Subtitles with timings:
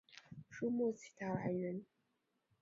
[0.49, 1.85] 书目其它来源